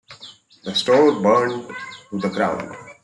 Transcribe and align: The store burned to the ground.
The 0.63 0.73
store 0.73 1.21
burned 1.21 1.67
to 2.09 2.17
the 2.17 2.29
ground. 2.29 2.75